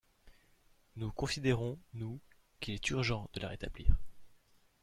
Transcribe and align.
Nous 0.95 1.11
considérons, 1.11 1.77
nous, 1.93 2.19
qu’il 2.59 2.73
est 2.73 2.89
urgent 2.89 3.29
de 3.33 3.39
la 3.39 3.49
rétablir. 3.49 3.95